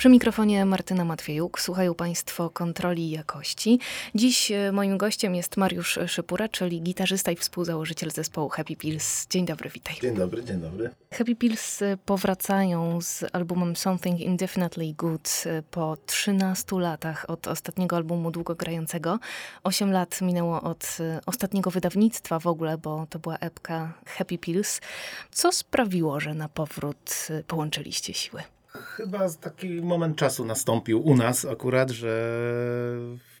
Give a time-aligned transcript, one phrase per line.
[0.00, 1.60] Przy mikrofonie Martyna Matwiejuk.
[1.60, 3.78] Słuchają Państwo kontroli jakości.
[4.14, 9.26] Dziś e, moim gościem jest Mariusz Szypura, czyli gitarzysta i współzałożyciel zespołu Happy Pills.
[9.30, 9.96] Dzień dobry, witaj.
[10.02, 10.90] Dzień dobry, dzień dobry.
[11.12, 17.96] Happy Pills e, powracają z albumem Something Indefinitely Good e, po 13 latach od ostatniego
[17.96, 19.18] albumu długogrającego.
[19.62, 24.80] 8 lat minęło od ostatniego wydawnictwa w ogóle, bo to była epka Happy Pills.
[25.30, 28.42] Co sprawiło, że na powrót połączyliście siły?
[28.72, 32.40] Chyba taki moment czasu nastąpił u nas akurat, że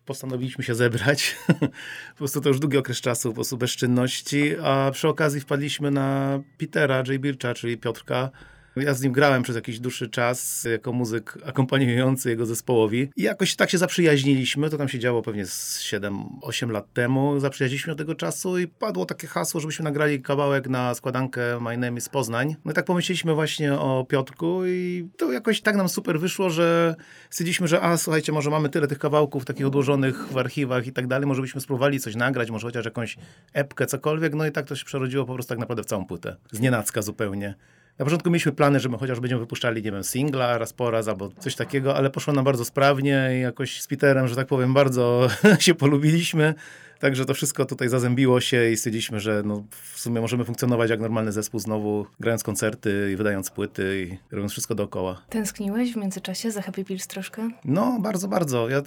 [0.06, 1.36] postanowiliśmy się zebrać.
[2.12, 6.40] po prostu to już długi okres czasu, po prostu bezczynności, a przy okazji wpadliśmy na
[6.58, 7.20] Petera J.
[7.20, 8.30] Bircha, czyli Piotrka,
[8.76, 13.56] ja z nim grałem przez jakiś dłuższy czas jako muzyk akompaniujący jego zespołowi i jakoś
[13.56, 18.14] tak się zaprzyjaźniliśmy, to tam się działo pewnie z 7-8 lat temu, zaprzyjaźniliśmy od tego
[18.14, 22.56] czasu i padło takie hasło, żebyśmy nagrali kawałek na składankę My Name is Poznań.
[22.64, 26.94] No i tak pomyśleliśmy właśnie o Piotrku i to jakoś tak nam super wyszło, że
[27.30, 31.06] stwierdziliśmy, że a słuchajcie, może mamy tyle tych kawałków takich odłożonych w archiwach i tak
[31.06, 33.16] dalej, może byśmy spróbowali coś nagrać, może chociaż jakąś
[33.52, 36.36] epkę, cokolwiek, no i tak to się przerodziło po prostu tak naprawdę w całą płytę.
[36.52, 37.54] Z zupełnie.
[37.98, 41.08] Na początku mieliśmy plany, że my chociaż będziemy wypuszczali, nie wiem, singla raz po raz
[41.08, 44.74] albo coś takiego, ale poszło nam bardzo sprawnie i jakoś z Peterem, że tak powiem,
[44.74, 46.54] bardzo się polubiliśmy.
[46.98, 51.00] Także to wszystko tutaj zazębiło się i stwierdziliśmy, że no, w sumie możemy funkcjonować jak
[51.00, 55.22] normalny zespół znowu, grając koncerty i wydając płyty i robiąc wszystko dookoła.
[55.28, 57.50] Tęskniłeś w międzyczasie za Happy Pills troszkę?
[57.64, 58.68] No, bardzo, bardzo.
[58.68, 58.82] Ja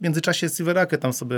[0.00, 1.36] w międzyczasie Silverakę tam sobie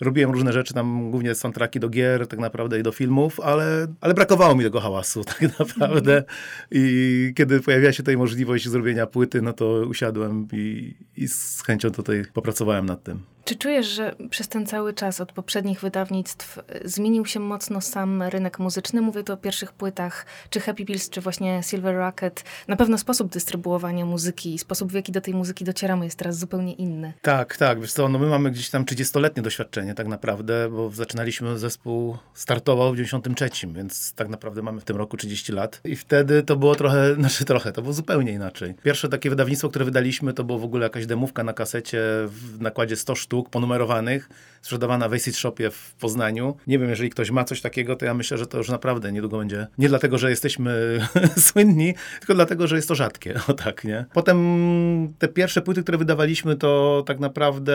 [0.00, 4.14] robiłem różne rzeczy, tam głównie soundtracki do gier tak naprawdę i do filmów, ale, ale
[4.14, 6.24] brakowało mi tego hałasu tak naprawdę.
[6.70, 11.90] I kiedy pojawiła się tutaj możliwość zrobienia płyty, no to usiadłem i, i z chęcią
[11.90, 13.22] tutaj popracowałem nad tym.
[13.44, 18.58] Czy czujesz, że przez ten cały czas od poprzednich wydawnictw zmienił się mocno sam rynek
[18.58, 19.00] muzyczny?
[19.00, 22.44] Mówię tu o pierwszych płytach, czy Happy Pills, czy właśnie Silver Rocket.
[22.68, 26.38] Na pewno sposób dystrybuowania muzyki i sposób, w jaki do tej muzyki docieramy jest teraz
[26.38, 27.12] zupełnie inny.
[27.22, 27.80] Tak, tak.
[27.80, 32.92] Wiesz co, no my mamy gdzieś tam 30-letnie doświadczenie tak naprawdę, bo zaczynaliśmy zespół, startował
[32.92, 35.80] w 93, więc tak naprawdę mamy w tym roku 30 lat.
[35.84, 38.74] I wtedy to było trochę, znaczy trochę, to było zupełnie inaczej.
[38.82, 42.96] Pierwsze takie wydawnictwo, które wydaliśmy, to było w ogóle jakaś demówka na kasecie w nakładzie
[42.96, 44.28] 100 sztuk sztuk ponumerowanych,
[44.62, 46.56] sprzedawana w Acid Shopie w Poznaniu.
[46.66, 49.38] Nie wiem, jeżeli ktoś ma coś takiego, to ja myślę, że to już naprawdę niedługo
[49.38, 49.66] będzie.
[49.78, 51.00] Nie dlatego, że jesteśmy
[51.48, 53.34] słynni, tylko dlatego, że jest to rzadkie.
[53.50, 54.04] O tak, nie?
[54.12, 57.74] Potem te pierwsze płyty, które wydawaliśmy, to tak naprawdę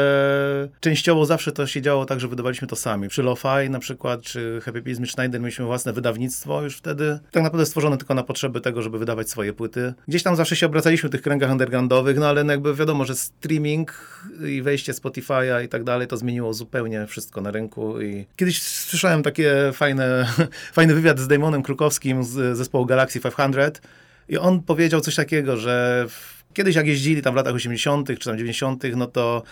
[0.80, 3.08] częściowo zawsze to się działo tak, że wydawaliśmy to sami.
[3.08, 7.20] Przy Lo-Fi na przykład, czy Happy Peace Schneider mieliśmy własne wydawnictwo już wtedy.
[7.32, 9.94] Tak naprawdę stworzone tylko na potrzeby tego, żeby wydawać swoje płyty.
[10.08, 13.16] Gdzieś tam zawsze się obracaliśmy w tych kręgach undergroundowych, no ale no jakby wiadomo, że
[13.16, 18.02] streaming i wejście Spotify'a i tak dalej, to zmieniło zupełnie wszystko na rynku.
[18.02, 20.28] I kiedyś słyszałem takie fajne,
[20.74, 23.82] fajny wywiad z Damonem Krukowskim z zespołu Galaxy 500
[24.30, 26.06] i on powiedział coś takiego, że
[26.54, 28.08] kiedyś jak jeździli tam w latach 80.
[28.20, 29.44] czy tam 90., no to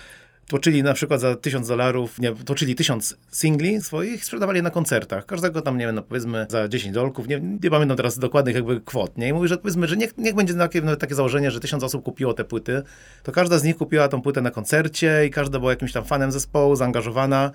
[0.47, 5.25] tłoczyli na przykład za tysiąc dolarów, nie, tłoczyli tysiąc singli swoich sprzedawali na koncertach.
[5.25, 8.81] Każdego tam, nie wiem, no powiedzmy za 10 dolków, nie, nie pamiętam teraz dokładnych jakby
[8.81, 9.27] kwot, nie?
[9.27, 12.03] I mówi, że powiedzmy, że niech, niech będzie takie, nawet takie założenie, że tysiąc osób
[12.03, 12.81] kupiło te płyty,
[13.23, 16.31] to każda z nich kupiła tą płytę na koncercie i każda była jakimś tam fanem
[16.31, 17.51] zespołu, zaangażowana.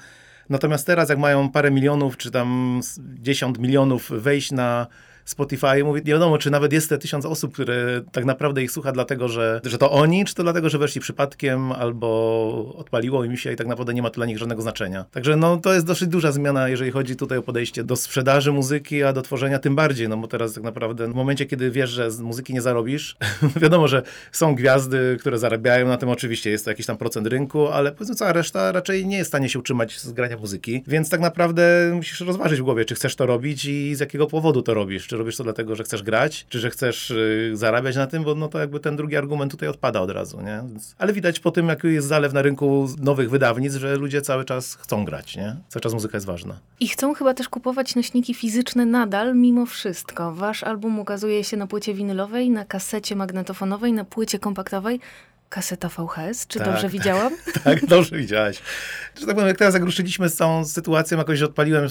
[0.48, 4.86] Natomiast teraz, jak mają parę milionów, czy tam 10 milionów wejść na
[5.28, 5.84] Spotify.
[5.84, 9.28] Mówię, nie wiadomo, czy nawet jest te tysiąc osób, które tak naprawdę ich słucha dlatego,
[9.28, 13.56] że, że to oni, czy to dlatego, że weszli przypadkiem, albo odpaliło im się i
[13.56, 15.04] tak naprawdę nie ma to dla nich żadnego znaczenia.
[15.10, 19.02] Także no, to jest dosyć duża zmiana, jeżeli chodzi tutaj o podejście do sprzedaży muzyki,
[19.02, 22.10] a do tworzenia tym bardziej, no bo teraz tak naprawdę w momencie, kiedy wiesz, że
[22.10, 23.16] z muzyki nie zarobisz,
[23.62, 24.02] wiadomo, że
[24.32, 28.14] są gwiazdy, które zarabiają na tym, oczywiście jest to jakiś tam procent rynku, ale powiedzmy
[28.14, 31.92] cała reszta raczej nie jest w stanie się utrzymać z grania muzyki, więc tak naprawdę
[31.94, 35.17] musisz rozważyć w głowie, czy chcesz to robić i z jakiego powodu to robisz, czy
[35.18, 38.48] robisz to dlatego, że chcesz grać, czy że chcesz y, zarabiać na tym, bo no
[38.48, 40.62] to jakby ten drugi argument tutaj odpada od razu, nie?
[40.98, 44.74] Ale widać po tym, jak jest zalew na rynku nowych wydawnictw, że ludzie cały czas
[44.74, 45.56] chcą grać, nie?
[45.68, 46.58] Cały czas muzyka jest ważna.
[46.80, 50.34] I chcą chyba też kupować nośniki fizyczne nadal, mimo wszystko.
[50.34, 55.00] Wasz album ukazuje się na płycie winylowej, na kasecie magnetofonowej, na płycie kompaktowej.
[55.48, 56.46] Kaseta VHS.
[56.46, 57.32] Czy tak, dobrze widziałam?
[57.64, 58.62] tak, dobrze widziałaś.
[59.20, 61.88] Że tak powiem, jak teraz jak ruszyliśmy z całą sytuacją, jakoś odpaliłem,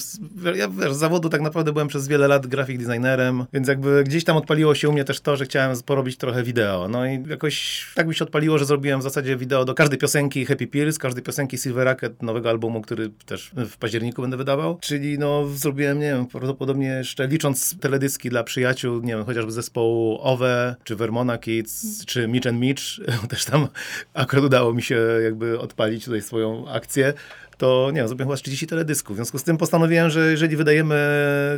[0.56, 4.24] ja wiesz, z zawodu tak naprawdę byłem przez wiele lat grafik designerem, więc jakby gdzieś
[4.24, 6.88] tam odpaliło się u mnie też to, że chciałem porobić trochę wideo.
[6.88, 10.46] No i jakoś tak mi się odpaliło, że zrobiłem w zasadzie wideo do każdej piosenki
[10.46, 14.78] Happy Pills, każdej piosenki Silver Racket, nowego albumu, który też w październiku będę wydawał.
[14.82, 20.20] Czyli no zrobiłem, nie wiem, prawdopodobnie jeszcze licząc teledyski dla przyjaciół, nie wiem, chociażby zespołu
[20.22, 22.84] Owe, czy Vermona Kids, czy Mitch and Mitch,
[23.30, 23.68] też tam
[24.14, 27.14] akurat udało mi się jakby odpalić tutaj swoją akcję
[27.58, 29.16] to nie wiem, zrobiłem chyba 30 teledysków.
[29.16, 30.98] W związku z tym postanowiłem, że jeżeli wydajemy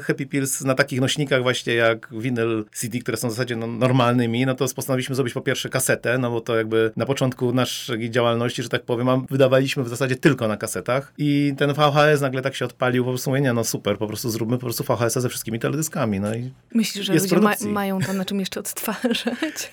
[0.04, 4.46] Happy Pills na takich nośnikach właśnie jak vinyl CD, które są w zasadzie no, normalnymi,
[4.46, 8.64] no to postanowiliśmy zrobić po pierwsze kasetę, no bo to jakby na początku naszej działalności,
[8.64, 12.66] że tak powiem, wydawaliśmy w zasadzie tylko na kasetach i ten VHS nagle tak się
[12.66, 15.60] odpalił, po prostu mówię, nie, no super, po prostu zróbmy po prostu VHS-a ze wszystkimi
[15.60, 16.20] teledyskami.
[16.20, 19.72] No i Myślisz, że ludzie ma mają to na czym jeszcze odtwarzać?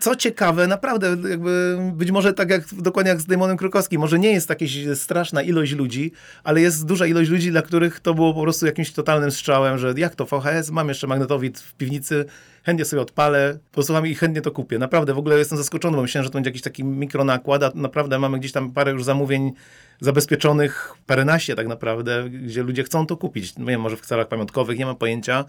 [0.00, 4.32] Co ciekawe, naprawdę jakby być może tak jak dokładnie jak z Damonem Krukowskim, może nie
[4.32, 6.12] jest jakaś straszna ilość ludzi,
[6.44, 9.94] ale jest duża ilość ludzi, dla których to było po prostu jakimś totalnym strzałem, że
[9.96, 12.24] jak to VHS, mam jeszcze magnetowid w piwnicy,
[12.64, 14.78] chętnie sobie odpalę, posłucham i chętnie to kupię.
[14.78, 18.18] Naprawdę w ogóle jestem zaskoczony, bo myślałem, że to będzie jakiś taki mikronakład, a naprawdę
[18.18, 19.52] mamy gdzieś tam parę już zamówień
[20.00, 23.56] zabezpieczonych, paręnaście tak naprawdę, gdzie ludzie chcą to kupić.
[23.56, 25.44] Nie wiem, może w celach pamiątkowych, nie mam pojęcia,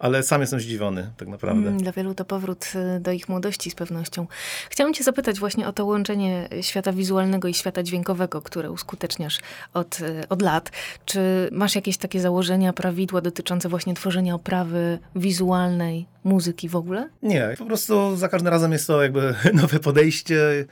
[0.00, 1.68] ale sam jestem zdziwiony, tak naprawdę.
[1.68, 4.26] Mm, dla wielu to powrót y, do ich młodości z pewnością.
[4.70, 9.38] Chciałam cię zapytać właśnie o to łączenie świata wizualnego i świata dźwiękowego, które uskuteczniasz
[9.74, 10.70] od, y, od lat.
[11.04, 17.08] Czy masz jakieś takie założenia, prawidła dotyczące właśnie tworzenia oprawy wizualnej, muzyki w ogóle?
[17.22, 20.66] Nie, po prostu za każdym razem jest to jakby nowe podejście.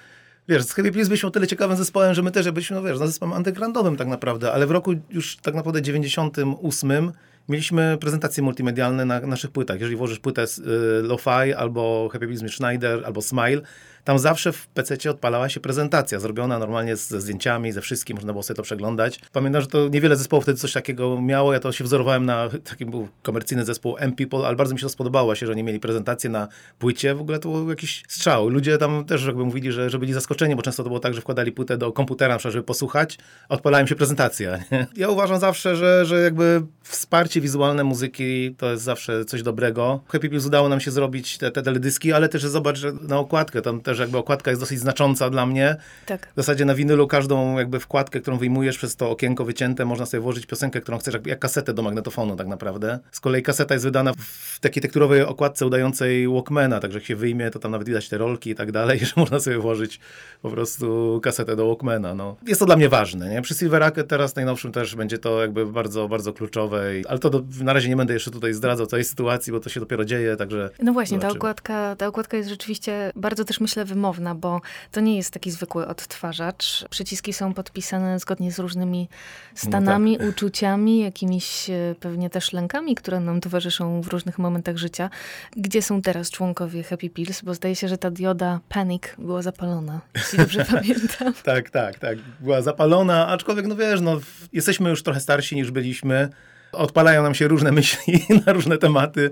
[0.48, 2.98] Wiesz, z Happy Please byliśmy o tyle ciekawym zespołem, że my też byliśmy, no wiesz,
[2.98, 7.12] zespołem undergroundowym tak naprawdę, ale w roku już tak naprawdę 98
[7.48, 9.78] Mieliśmy prezentacje multimedialne na naszych płytach.
[9.78, 13.60] Jeżeli włożysz płytę y, Lo-Fi albo Happy Business Schneider albo Smile,
[14.08, 18.42] tam zawsze w PC odpalała się prezentacja, zrobiona normalnie ze zdjęciami, ze wszystkim, można było
[18.42, 19.20] sobie to przeglądać.
[19.32, 22.90] Pamiętam, że to niewiele zespołów wtedy coś takiego miało, ja to się wzorowałem na takim
[22.90, 26.30] był komercyjny zespół M-People, ale bardzo mi się to spodobało się, że oni mieli prezentację
[26.30, 28.48] na płycie, w ogóle to był jakiś strzał.
[28.48, 31.20] Ludzie tam też jakby mówili, że, że byli zaskoczeni, bo często to było tak, że
[31.20, 33.18] wkładali płytę do komputera, żeby posłuchać,
[33.48, 34.58] odpalała się prezentacja.
[34.96, 40.00] Ja uważam zawsze, że, że jakby wsparcie wizualne muzyki to jest zawsze coś dobrego.
[40.08, 42.78] Happy Pills udało nam się zrobić te, te teledyski, ale też zobacz,
[43.08, 45.76] na okładkę tam też jakby okładka jest dosyć znacząca dla mnie.
[46.06, 46.28] Tak.
[46.32, 50.20] W zasadzie na winylu każdą jakby wkładkę, którą wyjmujesz przez to okienko wycięte, można sobie
[50.20, 52.98] włożyć piosenkę, którą chcesz, jak, jak kasetę do magnetofonu tak naprawdę.
[53.12, 57.50] Z kolei kaseta jest wydana w takiej tekturowej okładce udającej Walkmana, także jak się wyjmie,
[57.50, 60.00] to tam nawet widać te rolki i tak dalej, że można sobie włożyć
[60.42, 62.14] po prostu kasetę do Walkmana.
[62.14, 62.36] No.
[62.46, 63.28] Jest to dla mnie ważne.
[63.28, 63.42] Nie?
[63.42, 67.42] Przy Silver Racket teraz najnowszym też będzie to jakby bardzo, bardzo kluczowe, ale to do,
[67.60, 70.70] na razie nie będę jeszcze tutaj zdradzał całej sytuacji, bo to się dopiero dzieje, także...
[70.82, 74.60] No właśnie, ta okładka, ta okładka jest rzeczywiście bardzo też myślę wymowna, bo
[74.92, 76.84] to nie jest taki zwykły odtwarzacz.
[76.90, 79.08] Przyciski są podpisane zgodnie z różnymi
[79.54, 80.28] stanami, no tak.
[80.28, 85.10] uczuciami, jakimiś e, pewnie też lękami, które nam towarzyszą w różnych momentach życia.
[85.56, 87.42] Gdzie są teraz członkowie Happy Pills?
[87.42, 91.34] Bo zdaje się, że ta dioda Panic była zapalona, jeśli dobrze pamiętam.
[91.44, 92.18] Tak, tak, tak.
[92.40, 94.20] Była zapalona, aczkolwiek no wiesz, no,
[94.52, 96.28] jesteśmy już trochę starsi niż byliśmy
[96.78, 99.30] odpalają nam się różne myśli na różne tematy.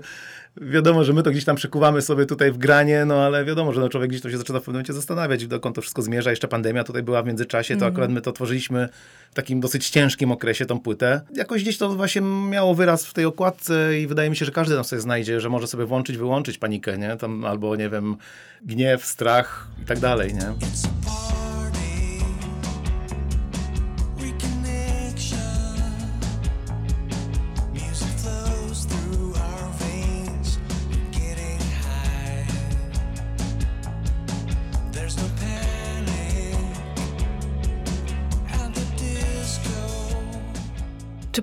[0.61, 3.81] Wiadomo, że my to gdzieś tam przekuwamy sobie tutaj w granie, no ale wiadomo, że
[3.81, 6.29] no człowiek gdzieś to się zaczyna w pewnym momencie zastanawiać, dokąd to wszystko zmierza.
[6.29, 7.93] Jeszcze pandemia tutaj była w międzyczasie, to mm.
[7.93, 8.89] akurat my to tworzyliśmy
[9.31, 11.21] w takim dosyć ciężkim okresie, tą płytę.
[11.35, 14.75] Jakoś gdzieś to właśnie miało wyraz w tej okładce i wydaje mi się, że każdy
[14.75, 17.17] tam sobie znajdzie, że może sobie włączyć, wyłączyć panikę, nie?
[17.17, 18.15] Tam albo, nie wiem,
[18.61, 20.96] gniew, strach i tak dalej, nie?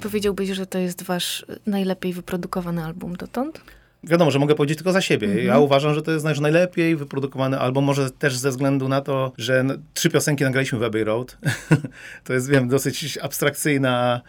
[0.05, 3.61] Powiedziałbyś, że to jest wasz najlepiej wyprodukowany album dotąd?
[4.05, 5.29] Wiadomo, że mogę powiedzieć tylko za siebie.
[5.29, 5.45] -hmm.
[5.45, 9.33] Ja uważam, że to jest nasz najlepiej wyprodukowany album, może też ze względu na to,
[9.39, 11.39] że trzy piosenki nagraliśmy w Abbey Road.
[12.25, 14.21] to jest, wiem, dosyć abstrakcyjna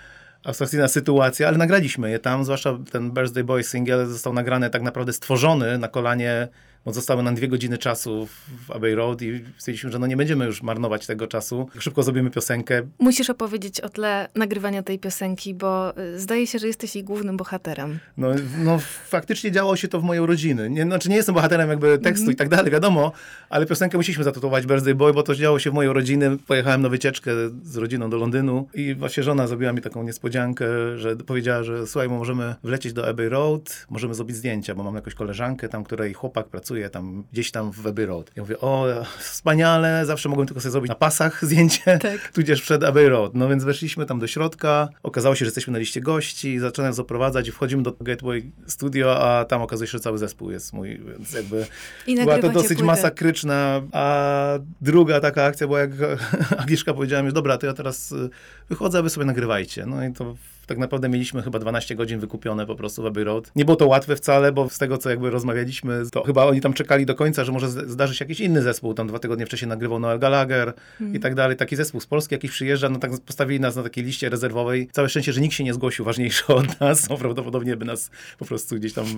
[0.44, 5.14] abstrakcyjna sytuacja, ale nagraliśmy je tam, zwłaszcza ten Birthday Boy single został nagrany tak naprawdę
[5.14, 6.48] stworzony na kolanie
[6.86, 8.28] bo zostały nam dwie godziny czasu
[8.68, 11.70] w Abbey Road i stwierdziliśmy, że no nie będziemy już marnować tego czasu.
[11.80, 12.82] Szybko zrobimy piosenkę.
[13.00, 17.38] Musisz opowiedzieć o tle nagrywania tej piosenki, bo y, zdaje się, że jesteś jej głównym
[17.38, 18.00] bohaterem.
[18.18, 18.28] No,
[18.58, 20.70] no faktycznie działo się to w mojej rodziny.
[20.70, 22.34] Nie, znaczy nie jestem bohaterem jakby tekstu mm -hmm.
[22.34, 23.12] i tak dalej, wiadomo,
[23.50, 26.38] ale piosenkę musieliśmy zatytułować Birthday Boy, bo to działo się w mojej rodziny.
[26.48, 27.32] Pojechałem na wycieczkę
[27.64, 30.66] z rodziną do Londynu i właśnie żona zrobiła mi taką niespodziankę,
[30.98, 35.14] że powiedziała, że słuchaj, możemy wlecieć do Abbey Road, możemy zrobić zdjęcia, bo mam jakąś
[35.14, 38.32] koleżankę tam, której chłopak pracuje pracuję tam gdzieś tam w Abbey Road.
[38.36, 38.88] Ja mówię, o,
[39.20, 42.32] wspaniale, zawsze mogłem tylko sobie zrobić na pasach zdjęcie, Tak.
[42.32, 43.36] tudzież przed Abbey Road.
[43.36, 47.00] No więc weszliśmy tam do środka, okazało się, że jesteśmy na liście gości, zacząłem nas
[47.00, 51.00] oprowadzać i wchodzimy do Gateway Studio, a tam okazuje się, że cały zespół jest mój,
[51.08, 51.66] więc jakby
[52.08, 52.84] I była to dosyć płytę.
[52.84, 55.92] masakryczna, a druga taka akcja była, jak
[56.58, 58.30] Agnieszka powiedziała mi, dobra, to ja teraz y,
[58.70, 59.86] wychodzę, a wy sobie nagrywajcie.
[59.86, 63.52] No i to tak naprawdę mieliśmy chyba 12 godzin wykupione po prostu w Abbey Road.
[63.56, 66.74] Nie było to łatwe wcale, bo z tego, co jakby rozmawialiśmy, to chyba oni tam
[66.74, 68.94] czekali do końca, że może zdarzy się jakiś inny zespół.
[68.94, 71.16] Tam dwa tygodnie wcześniej nagrywał Noel Gallagher Hmm.
[71.16, 71.58] i tak dalej.
[71.58, 74.90] Taki zespół z Polski jakiś przyjeżdża, no tak postawili nas na takiej liście rezerwowej.
[74.92, 78.46] Całe szczęście, że nikt się nie zgłosił ważniejszy od nas, bo prawdopodobnie by nas po
[78.46, 79.10] prostu gdzieś tam e,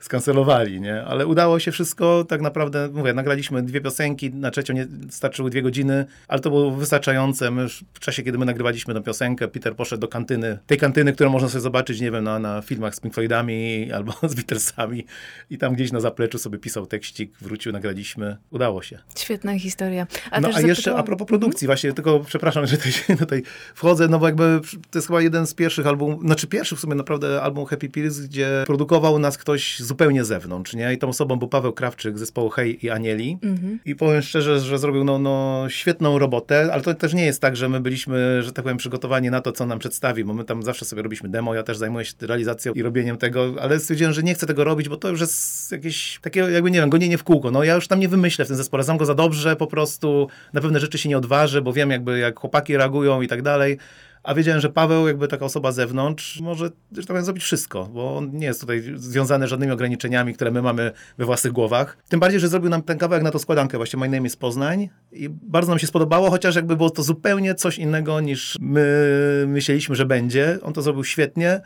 [0.00, 1.04] skancelowali, nie?
[1.04, 5.62] Ale udało się wszystko, tak naprawdę, mówię, nagraliśmy dwie piosenki, na trzecią nie starczyły dwie
[5.62, 7.50] godziny, ale to było wystarczające.
[7.50, 10.89] My już w czasie, kiedy my nagrywaliśmy tę piosenkę, Peter poszedł do kantyny, tej kantyny,
[11.14, 13.60] którą można sobie zobaczyć, nie wiem, na, na filmach z Pink Floydami
[13.96, 15.04] albo z Beatlesami
[15.50, 18.36] i tam gdzieś na zapleczu sobie pisał tekścik, wrócił, nagraliśmy.
[18.50, 18.98] Udało się.
[19.18, 20.06] Świetna historia.
[20.30, 23.42] A no a jeszcze zapytałam- a propos produkcji, właśnie tylko przepraszam, że tutaj, tutaj
[23.74, 26.94] wchodzę, no bo jakby to jest chyba jeden z pierwszych albumów, znaczy pierwszy w sumie
[26.94, 30.94] naprawdę album Happy Pills, gdzie produkował nas ktoś zupełnie z zewnątrz, nie?
[30.94, 33.38] I tą osobą był Paweł Krawczyk z zespołu Hej i Anieli.
[33.42, 33.78] Mhm.
[33.84, 37.56] I powiem szczerze, że zrobił no, no, świetną robotę, ale to też nie jest tak,
[37.56, 40.62] że my byliśmy, że tak powiem, przygotowani na to, co nam przedstawi, bo my tam
[40.62, 44.22] zawsze sobie robiliśmy demo, ja też zajmuję się realizacją i robieniem tego, ale stwierdziłem, że
[44.22, 47.24] nie chcę tego robić, bo to już jest jakieś takie, jakby nie wiem, gonienie w
[47.24, 47.50] kółko.
[47.50, 50.28] No ja już tam nie wymyślę w tym zespole, znam go za dobrze, po prostu
[50.52, 53.78] na pewne rzeczy się nie odważę, bo wiem jakby jak chłopaki reagują i tak dalej.
[54.22, 57.86] A wiedziałem, że Paweł, jakby taka osoba z zewnątrz, może, że tak powiem, zrobić wszystko,
[57.86, 61.96] bo on nie jest tutaj związany żadnymi ograniczeniami, które my mamy we własnych głowach.
[62.08, 64.88] Tym bardziej, że zrobił nam ten kawałek na to składankę, właśnie My Name is Poznań
[65.12, 69.94] i bardzo nam się spodobało, chociaż jakby było to zupełnie coś innego niż my myśleliśmy,
[69.94, 70.58] że będzie.
[70.62, 71.60] On to zrobił świetnie.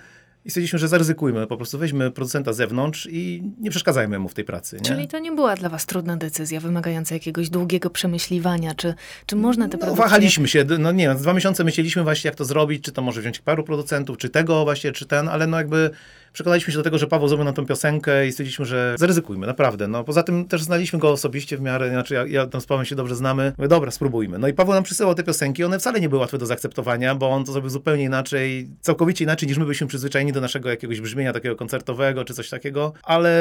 [0.45, 4.35] I stwierdziliśmy, że zaryzykujmy, po prostu weźmy producenta z zewnątrz i nie przeszkadzajmy mu w
[4.35, 4.77] tej pracy.
[4.77, 4.83] Nie?
[4.83, 8.95] Czyli to nie była dla was trudna decyzja, wymagająca jakiegoś długiego przemyśliwania, czy,
[9.27, 10.05] czy można te No, produkcje...
[10.05, 13.21] wahaliśmy się, no nie wiem, dwa miesiące myśleliśmy właśnie, jak to zrobić, czy to może
[13.21, 15.91] wziąć paru producentów, czy tego właśnie, czy ten, ale no jakby
[16.35, 19.89] przekonaliśmy się do tego, że Paweł zrobił nam tą piosenkę i stwierdziliśmy, że zaryzykujmy, naprawdę.
[19.89, 22.87] No poza tym też znaliśmy go osobiście w miarę, znaczy ja, ja tam z Pawłem
[22.87, 23.53] się dobrze znamy.
[23.59, 24.39] Mówię, dobra, spróbujmy.
[24.39, 27.31] No i Paweł nam przysyłał te piosenki, one wcale nie były łatwe do zaakceptowania, bo
[27.31, 31.33] on to zrobił zupełnie inaczej, całkowicie inaczej niż my byliśmy przyzwyczajeni do naszego jakiegoś brzmienia
[31.33, 33.35] takiego koncertowego, czy coś takiego, ale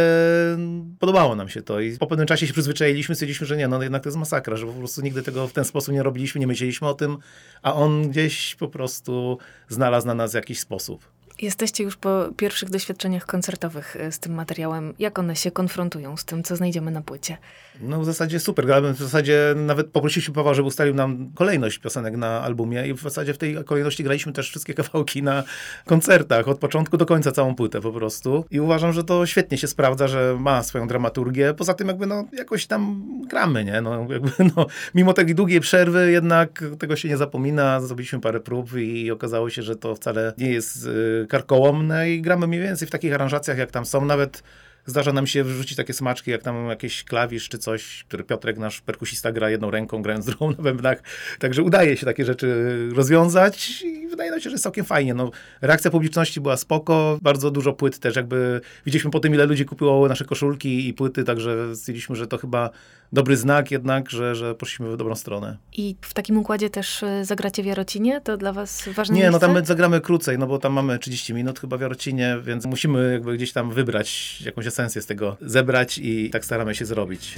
[0.99, 4.03] podobało nam się to i po pewnym czasie się przyzwyczailiśmy, stwierdziliśmy, że nie, no jednak
[4.03, 6.87] to jest masakra, że po prostu nigdy tego w ten sposób nie robiliśmy, nie myśleliśmy
[6.87, 7.17] o tym,
[7.61, 9.37] a on gdzieś po prostu
[9.69, 11.13] znalazł na nas jakiś sposób.
[11.41, 14.93] Jesteście już po pierwszych doświadczeniach koncertowych e, z tym materiałem.
[14.99, 17.37] Jak one się konfrontują z tym, co znajdziemy na płycie?
[17.81, 18.65] No w zasadzie super.
[18.65, 23.01] Grałem w zasadzie nawet poprosiliśmy Pawła, żeby ustalił nam kolejność piosenek na albumie i w
[23.01, 25.43] zasadzie w tej kolejności graliśmy też wszystkie kawałki na
[25.85, 28.45] koncertach, od początku do końca całą płytę po prostu.
[28.51, 31.53] I uważam, że to świetnie się sprawdza, że ma swoją dramaturgię.
[31.53, 33.81] Poza tym jakby no jakoś tam gramy, nie?
[33.81, 37.81] No jakby no, mimo tej długiej przerwy jednak tego się nie zapomina.
[37.81, 42.47] Zrobiliśmy parę prób i okazało się, że to wcale nie jest y, karkołomne i gramy
[42.47, 44.05] mniej więcej w takich aranżacjach, jak tam są.
[44.05, 44.43] Nawet
[44.85, 48.81] Zdarza nam się wrzucić takie smaczki, jak tam jakiś klawisz czy coś, który Piotrek, nasz
[48.81, 51.03] perkusista, gra jedną ręką, grając drugą na bębnach.
[51.39, 55.13] Także udaje się takie rzeczy rozwiązać i wydaje nam się, że jest całkiem fajnie.
[55.13, 59.65] No, reakcja publiczności była spoko, bardzo dużo płyt też jakby widzieliśmy po tym, ile ludzi
[59.65, 62.69] kupiło nasze koszulki i płyty, także stwierdziliśmy, że to chyba
[63.13, 65.57] dobry znak jednak, że, że poszliśmy w dobrą stronę.
[65.73, 68.21] I w takim układzie też e, zagracie w Jarocinie?
[68.21, 69.47] To dla was ważne Nie, no miejsce?
[69.47, 73.13] tam my zagramy krócej, no bo tam mamy 30 minut chyba w Jarocinie, więc musimy
[73.13, 77.35] jakby gdzieś tam wybrać jakąś esencję z tego, zebrać i tak staramy się zrobić.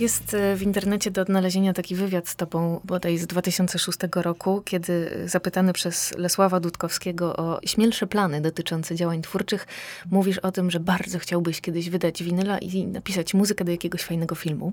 [0.00, 5.10] Jest e, w internecie do odnalezienia taki wywiad z tobą bodaj z 2006 roku, kiedy
[5.24, 9.66] e, zapytany przez Lesława Dudkowskiego o śmielsze plany dotyczące działań twórczych,
[10.10, 14.34] mówisz o tym, że bardzo chciałbyś kiedyś wydać winyla i napisać muzykę do jakiegoś fajnego
[14.34, 14.72] filmu.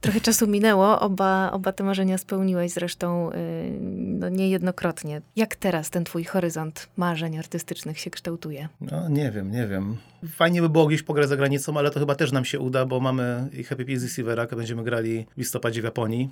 [0.00, 3.36] Trochę czasu minęło, oba, oba te marzenia spełniłeś zresztą e,
[3.96, 5.22] no, niejednokrotnie.
[5.36, 8.68] Jak teraz ten twój horyzont marzeń artystycznych się kształtuje?
[8.80, 9.96] No nie wiem, nie wiem.
[10.28, 13.00] Fajnie by było gdzieś pograć za granicą, ale to chyba też nam się uda, bo
[13.00, 16.28] mamy i Happy Pills i Silveraka, będziemy grali w listopadzie w Japonii,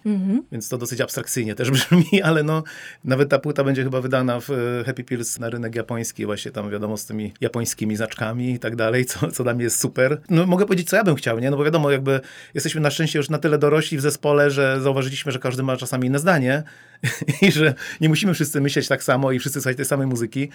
[0.53, 2.63] więc to dosyć abstrakcyjnie też brzmi, ale no
[3.05, 6.71] nawet ta płyta będzie chyba wydana w e, Happy Pills na rynek japoński, właśnie tam
[6.71, 10.21] wiadomo z tymi japońskimi znaczkami i tak dalej, co, co dla mnie jest super.
[10.31, 11.51] No mogę powiedzieć, co ja bym chciał, nie?
[11.51, 12.21] No bo wiadomo, jakby
[12.55, 16.07] jesteśmy na szczęście już na tyle dorośli w zespole, że zauważyliśmy, że każdy ma czasami
[16.07, 16.63] inne zdanie
[17.43, 20.49] i że nie musimy wszyscy myśleć tak samo i wszyscy słuchać tej samej muzyki.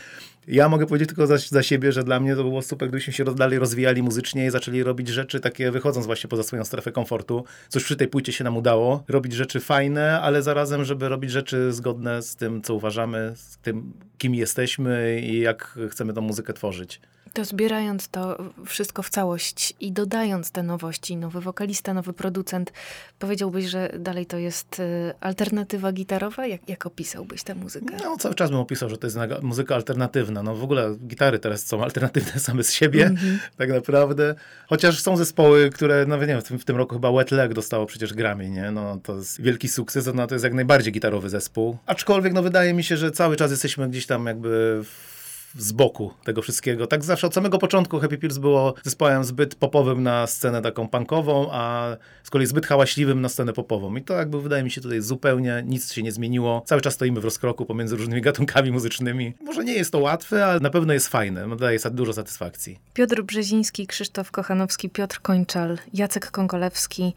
[0.48, 3.26] Ja mogę powiedzieć tylko za, za siebie, że dla mnie to było super, gdybyśmy się
[3.26, 7.44] dalej rozwijali muzycznie i zaczęli robić rzeczy takie wychodząc właśnie poza swoją strefę komfortu.
[7.70, 9.04] Coś przy tej płycie się nam udało.
[9.08, 13.94] Robić rzeczy fajne, ale zarazem, żeby robić rzeczy zgodne z tym, co uważamy, z tym,
[14.18, 17.02] kim jesteśmy i jak chcemy tą muzykę tworzyć.
[17.34, 22.74] To zbierając to wszystko w całość i dodając te nowości, nowy wokalista, nowy producent,
[23.20, 26.48] powiedziałbyś, że dalej to jest y, alternatywa gitarowa?
[26.48, 27.98] Jak, jak opisałbyś tę muzykę?
[28.04, 30.44] No, cały czas bym opisał, że to jest muzyka alternatywna.
[30.44, 33.12] No w ogóle gitary teraz są alternatywne same z siebie,
[33.58, 34.36] tak naprawdę.
[34.68, 37.54] Chociaż są zespoły, które, no nie wiem, w tym, w tym roku chyba Wet Leg
[37.54, 38.72] dostało przecież Grammy, nie?
[38.72, 41.78] No to jest wielki sukces, no to jest jak najbardziej gitarowy zespół.
[41.86, 45.21] Aczkolwiek, no wydaje mi się, że cały czas jesteśmy gdzieś tam jakby w
[45.58, 46.88] z boku tego wszystkiego.
[46.88, 51.50] Tak zawsze od samego początku Happy Pills było zespołem zbyt popowym na scenę taką punkową,
[51.52, 53.96] a z kolei zbyt hałaśliwym na scenę popową.
[53.96, 56.64] I to jakby wydaje mi się tutaj zupełnie nic się nie zmieniło.
[56.66, 59.34] Cały czas stoimy w rozkroku pomiędzy różnymi gatunkami muzycznymi.
[59.42, 61.48] Może nie jest to łatwe, ale na pewno jest fajne.
[61.48, 62.80] No, Daje dużo satysfakcji.
[62.94, 67.14] Piotr Brzeziński, Krzysztof Kochanowski, Piotr Kończal, Jacek Konkolewski,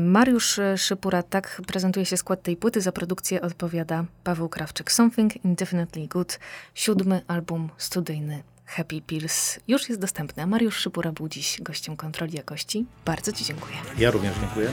[0.00, 1.22] Mariusz e, Szypura.
[1.22, 2.80] Tak prezentuje się skład tej płyty.
[2.80, 4.92] Za produkcję odpowiada Paweł Krawczyk.
[4.92, 6.38] Something Indefinitely Good.
[6.74, 10.46] Siódmy album studyjny Happy Pills już jest dostępny.
[10.46, 12.86] Mariusz Szypura był dziś gościem kontroli jakości.
[13.04, 13.76] Bardzo Ci dziękuję.
[13.98, 14.72] Ja również dziękuję.